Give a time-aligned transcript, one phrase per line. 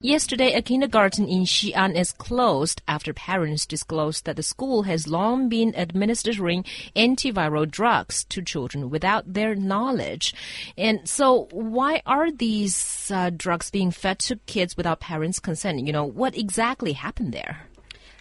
[0.00, 5.48] Yesterday, a kindergarten in Xi'an is closed after parents disclosed that the school has long
[5.48, 10.36] been administering antiviral drugs to children without their knowledge.
[10.76, 15.84] And so, why are these uh, drugs being fed to kids without parents' consent?
[15.84, 17.66] You know, what exactly happened there?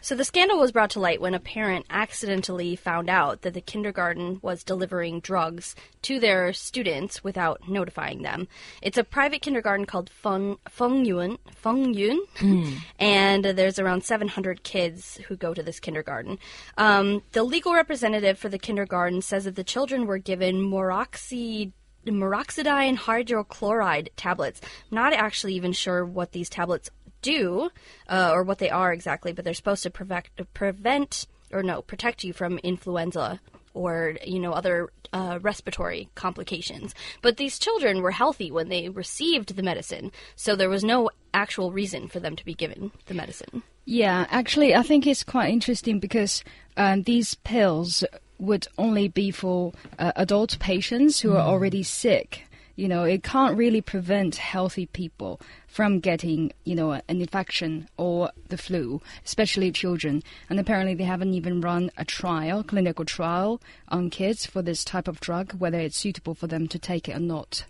[0.01, 3.61] So the scandal was brought to light when a parent accidentally found out that the
[3.61, 8.47] kindergarten was delivering drugs to their students without notifying them.
[8.81, 12.77] It's a private kindergarten called Feng Fengyun, Feng Yun, mm.
[12.99, 16.39] and there's around 700 kids who go to this kindergarten.
[16.77, 21.71] Um, the legal representative for the kindergarten says that the children were given moroxi
[22.05, 24.61] moroxydine hydrochloride tablets.
[24.63, 26.89] I'm not actually even sure what these tablets
[27.21, 27.69] do
[28.09, 32.23] uh, or what they are exactly, but they're supposed to prevent, prevent or no, protect
[32.23, 33.39] you from influenza
[33.73, 36.93] or you know other uh, respiratory complications.
[37.21, 41.71] But these children were healthy when they received the medicine, so there was no actual
[41.71, 43.63] reason for them to be given the medicine.
[43.85, 46.43] Yeah, actually, I think it's quite interesting because
[46.75, 48.03] um, these pills
[48.39, 52.47] would only be for uh, adult patients who are already sick
[52.77, 58.31] you know, it can't really prevent healthy people from getting, you know, an infection or
[58.49, 60.21] the flu, especially children.
[60.47, 65.07] And apparently they haven't even run a trial, clinical trial on kids for this type
[65.07, 67.65] of drug, whether it's suitable for them to take it or not.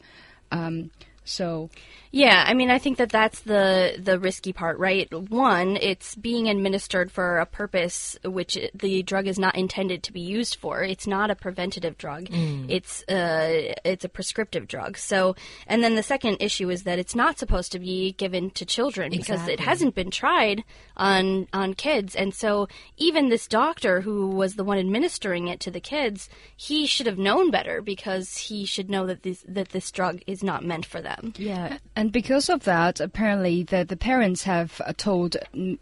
[0.52, 0.92] Um,
[1.28, 1.70] so,
[2.12, 5.12] yeah, I mean, I think that that's the the risky part, right?
[5.30, 10.22] One, it's being administered for a purpose which the drug is not intended to be
[10.22, 10.84] used for.
[10.84, 12.26] It's not a preventative drug.
[12.26, 12.68] Mm.
[12.70, 14.98] It's uh, it's a prescriptive drug.
[14.98, 15.36] So,
[15.68, 19.14] and then the second issue is that it's not supposed to be given to children
[19.14, 19.36] exactly.
[19.36, 20.64] because it hasn't been tried
[20.96, 22.16] on on kids.
[22.16, 26.86] And so, even this doctor who was the one administering it to the kids, he
[26.86, 30.64] should have known better because he should know that this that this drug is not
[30.64, 31.34] meant for them them.
[31.38, 35.38] Yeah, and because of that, apparently the, the parents have uh, told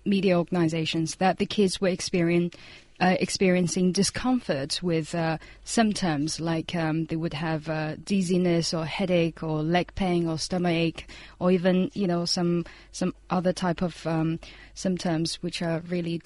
[0.05, 2.59] media organizations that the kids were experiencing
[2.99, 9.43] uh, experiencing discomfort with uh, symptoms like um, they would have uh, dizziness or headache
[9.43, 11.07] or leg pain or stomach ache
[11.39, 14.39] or even you know some some other type of um,
[14.73, 16.17] symptoms which are really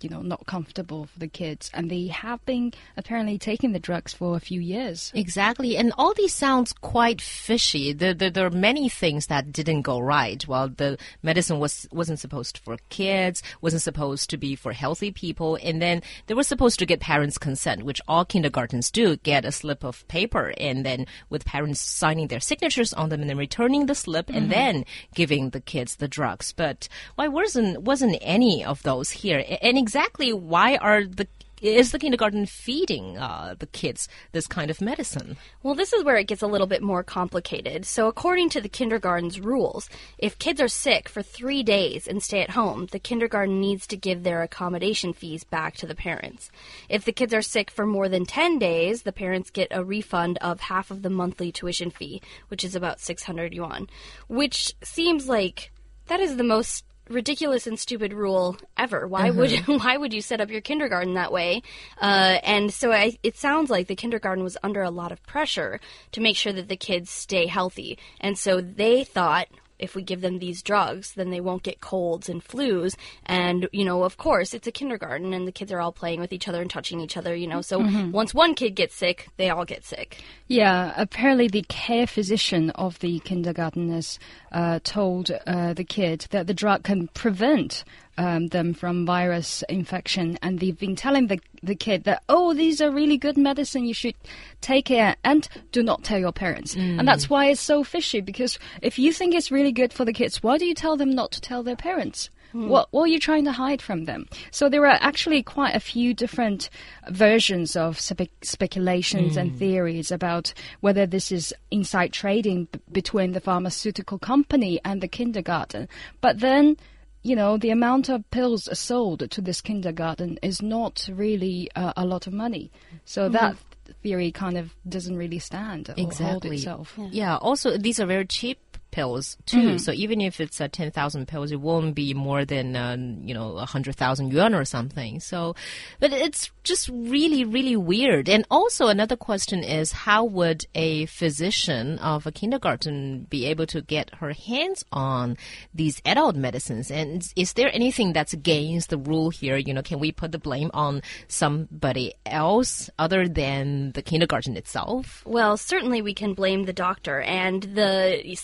[0.00, 1.70] you know not comfortable for the kids.
[1.74, 5.12] And they have been apparently taking the drugs for a few years.
[5.14, 5.76] Exactly.
[5.76, 7.92] And all these sounds quite fishy.
[7.92, 10.46] There, there, there, are many things that didn't go right.
[10.46, 15.58] Well the medicine was wasn't supposed for kids wasn't supposed to be for healthy people.
[15.62, 19.52] And then they were supposed to get parents consent which all kindergartens do get a
[19.52, 23.86] slip of paper and then with parents signing their signatures on them and then returning
[23.86, 24.36] the slip mm -hmm.
[24.36, 24.60] and mm-hmm.
[24.60, 24.84] then
[25.14, 26.52] giving the kids the drugs.
[26.52, 29.44] But why wasn't wasn't any of those here?
[29.62, 31.26] And exactly why are the
[31.62, 35.38] is the kindergarten feeding uh, the kids this kind of medicine?
[35.62, 37.86] Well, this is where it gets a little bit more complicated.
[37.86, 39.88] So, according to the kindergarten's rules,
[40.18, 43.96] if kids are sick for three days and stay at home, the kindergarten needs to
[43.96, 46.50] give their accommodation fees back to the parents.
[46.90, 50.36] If the kids are sick for more than 10 days, the parents get a refund
[50.42, 53.88] of half of the monthly tuition fee, which is about 600 yuan,
[54.28, 55.72] which seems like
[56.06, 59.06] that is the most ridiculous and stupid rule ever.
[59.06, 59.78] Why would uh-huh.
[59.82, 61.62] why would you set up your kindergarten that way?
[62.00, 65.80] Uh, and so I, it sounds like the kindergarten was under a lot of pressure
[66.12, 69.48] to make sure that the kids stay healthy, and so they thought,
[69.78, 72.94] if we give them these drugs, then they won't get colds and flus.
[73.26, 76.32] And, you know, of course, it's a kindergarten and the kids are all playing with
[76.32, 77.60] each other and touching each other, you know.
[77.60, 78.10] So mm-hmm.
[78.12, 80.22] once one kid gets sick, they all get sick.
[80.46, 84.18] Yeah, apparently the care physician of the kindergarten has
[84.52, 87.84] uh, told uh, the kid that the drug can prevent
[88.18, 92.80] um, them from virus infection, and they've been telling the the kid that oh these
[92.80, 94.14] are really good medicine, you should
[94.60, 96.74] take it, and do not tell your parents.
[96.74, 96.98] Mm.
[96.98, 100.12] And that's why it's so fishy because if you think it's really good for the
[100.12, 102.28] kids, why do you tell them not to tell their parents?
[102.54, 102.68] Mm.
[102.68, 104.26] What, what are you trying to hide from them?
[104.50, 106.70] So there are actually quite a few different
[107.10, 109.40] versions of spe speculations mm.
[109.40, 115.88] and theories about whether this is inside trading between the pharmaceutical company and the kindergarten.
[116.20, 116.76] But then
[117.22, 122.04] you know, the amount of pills sold to this kindergarten is not really uh, a
[122.04, 122.70] lot of money.
[123.04, 123.38] So mm -hmm.
[123.40, 123.56] that
[124.02, 126.56] theory kind of doesn't really stand exactly.
[126.56, 126.94] itself.
[126.96, 127.08] Yeah.
[127.12, 127.36] yeah.
[127.36, 128.58] Also, these are very cheap
[128.98, 129.58] pills too.
[129.58, 129.80] Mm -hmm.
[129.84, 132.96] So even if it's uh, 10,000 pills, it won't be more than, uh,
[133.28, 135.20] you know, 100,000 yuan or something.
[135.20, 135.54] So,
[136.00, 138.28] but it's just really, really weird.
[138.28, 143.80] And also another question is how would a physician of a kindergarten be able to
[143.94, 145.36] get her hands on
[145.80, 146.90] these adult medicines?
[146.90, 149.56] And is there anything that's against the rule here?
[149.66, 155.22] You know, can we put the blame on somebody else other than the kindergarten itself?
[155.24, 157.94] Well, certainly we can blame the doctor and the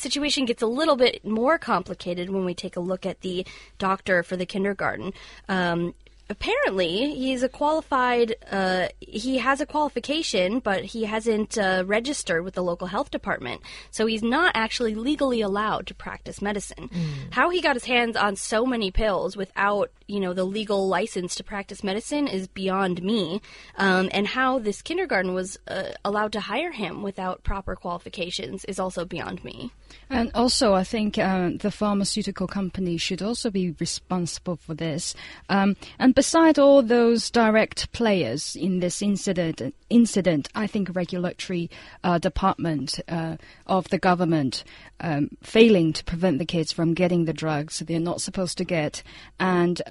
[0.05, 3.47] situation situation gets a little bit more complicated when we take a look at the
[3.79, 5.13] doctor for the kindergarten.
[5.49, 5.95] Um,
[6.31, 12.55] apparently he's a qualified uh, he has a qualification but he hasn't uh, registered with
[12.55, 13.61] the local health department.
[13.91, 16.89] So he's not actually legally allowed to practice medicine.
[16.95, 17.33] Mm.
[17.33, 21.35] how he got his hands on so many pills without you know the legal license
[21.37, 23.41] to practice medicine is beyond me.
[23.77, 28.79] Um, and how this kindergarten was uh, allowed to hire him without proper qualifications is
[28.79, 29.73] also beyond me.
[30.11, 35.15] And also i think uh, the pharmaceutical company should also be responsible for this.
[35.49, 41.71] Um, and beside all those direct players in this incident, incident I think regulatory
[42.03, 44.65] uh, department uh, of the government
[45.01, 49.03] um, failing to prevent the kids from getting the drugs they're not supposed to get,
[49.39, 49.83] and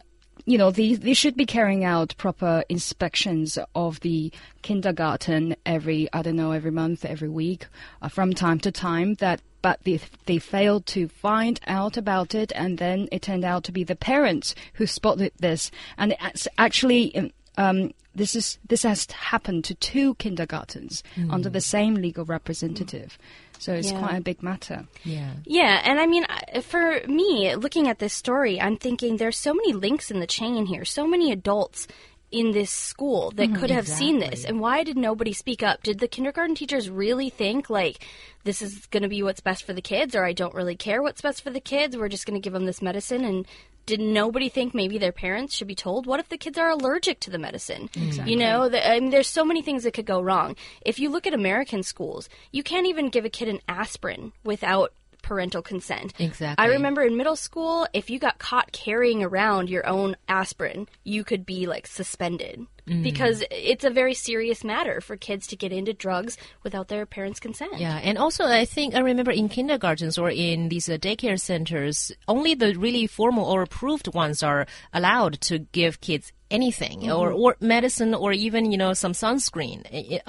[0.46, 4.32] you know, they, they should be carrying out proper inspections of the
[4.62, 7.68] kindergarten every, I don't know, every month, every week,
[8.02, 9.16] uh, from time to time.
[9.16, 13.64] That, but they, they failed to find out about it, and then it turned out
[13.66, 15.72] to be the parents who spotted this.
[15.98, 21.32] And it's actually, um, this is this has happened to two kindergartens mm.
[21.32, 23.18] under the same legal representative.
[23.18, 23.62] Mm.
[23.62, 24.00] So it's yeah.
[24.00, 24.86] quite a big matter.
[25.04, 25.32] Yeah.
[25.46, 26.26] Yeah, and I mean,
[26.64, 30.66] for me, looking at this story, I'm thinking there's so many links in the chain
[30.66, 31.88] here, so many adults
[32.34, 34.08] in this school that mm, could have exactly.
[34.08, 38.04] seen this and why did nobody speak up did the kindergarten teachers really think like
[38.44, 41.04] this is going to be what's best for the kids or i don't really care
[41.04, 43.46] what's best for the kids we're just going to give them this medicine and
[43.86, 46.06] did nobody think maybe their parents should be told?
[46.06, 47.90] What if the kids are allergic to the medicine?
[47.96, 48.34] Exactly.
[48.34, 50.56] You know, the, I mean, there's so many things that could go wrong.
[50.82, 54.94] If you look at American schools, you can't even give a kid an aspirin without
[55.22, 56.14] parental consent.
[56.20, 56.64] Exactly.
[56.64, 61.24] I remember in middle school, if you got caught carrying around your own aspirin, you
[61.24, 62.68] could be like suspended.
[62.88, 63.02] Mm.
[63.02, 67.40] Because it's a very serious matter for kids to get into drugs without their parents'
[67.40, 67.78] consent.
[67.78, 72.12] Yeah, and also I think I remember in kindergartens or in these uh, daycare centers,
[72.28, 77.20] only the really formal or approved ones are allowed to give kids anything mm -hmm.
[77.20, 79.78] or, or medicine or even you know some sunscreen.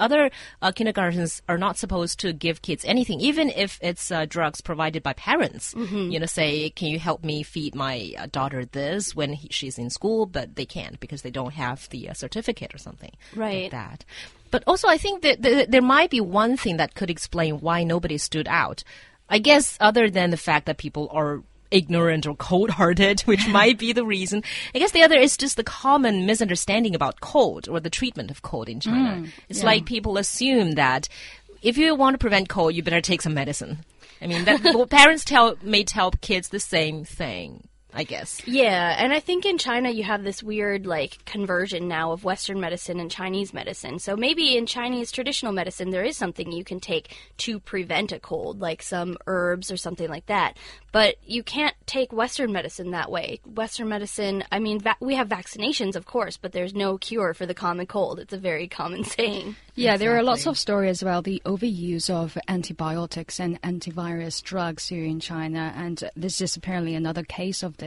[0.05, 0.23] Other
[0.61, 5.01] uh, kindergartens are not supposed to give kids anything even if it's uh, drugs provided
[5.07, 5.65] by parents.
[5.73, 6.05] Mm -hmm.
[6.13, 6.49] you know say
[6.79, 10.21] can you help me feed my uh, daughter this when he, she's in school?
[10.37, 13.63] But they can't because they don't have the uh, certificate or something right.
[13.63, 13.99] like that.
[14.53, 15.37] But also i think that
[15.73, 18.79] there might be one thing that could explain why nobody stood out.
[19.35, 21.41] I guess other than the fact that people are
[21.71, 24.43] ignorant or cold hearted, which might be the reason.
[24.73, 28.41] I guess the other is just the common misunderstanding about cold or the treatment of
[28.41, 29.21] cold in China.
[29.21, 29.65] Mm, it's yeah.
[29.65, 31.07] like people assume that
[31.61, 33.79] if you want to prevent cold, you better take some medicine.
[34.21, 37.67] I mean, that, parents tell may tell kids the same thing.
[37.95, 38.45] I guess.
[38.45, 42.59] Yeah, and I think in China you have this weird like conversion now of Western
[42.59, 43.99] medicine and Chinese medicine.
[43.99, 48.19] So maybe in Chinese traditional medicine there is something you can take to prevent a
[48.19, 50.57] cold, like some herbs or something like that.
[50.91, 53.39] But you can't take Western medicine that way.
[53.45, 57.53] Western medicine, I mean, we have vaccinations, of course, but there's no cure for the
[57.53, 58.19] common cold.
[58.19, 59.55] It's a very common saying.
[59.75, 60.05] Yeah, exactly.
[60.05, 65.19] there are lots of stories about the overuse of antibiotics and antivirus drugs here in
[65.19, 67.84] China, and this is apparently another case of this.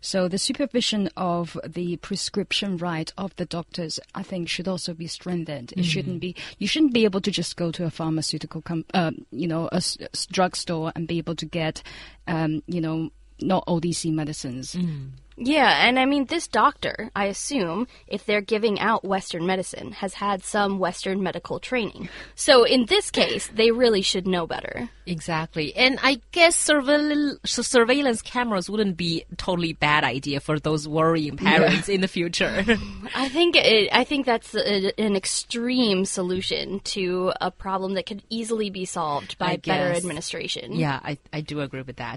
[0.00, 5.06] So the supervision of the prescription right of the doctors, I think, should also be
[5.06, 5.68] strengthened.
[5.68, 5.80] Mm-hmm.
[5.80, 9.12] It shouldn't be you shouldn't be able to just go to a pharmaceutical, com- uh,
[9.30, 11.82] you know, a, a drugstore and be able to get,
[12.26, 13.10] um, you know,
[13.40, 14.74] not OTC medicines.
[14.74, 15.10] Mm.
[15.40, 20.14] Yeah, and I mean, this doctor, I assume, if they're giving out Western medicine, has
[20.14, 22.08] had some Western medical training.
[22.34, 24.90] So in this case, they really should know better.
[25.06, 25.74] Exactly.
[25.74, 31.36] And I guess surveil surveillance cameras wouldn't be a totally bad idea for those worrying
[31.36, 31.94] parents yeah.
[31.94, 32.64] in the future.
[33.14, 38.22] I think it, I think that's a, an extreme solution to a problem that could
[38.28, 40.74] easily be solved by better administration.
[40.74, 42.16] Yeah, I, I do agree with that.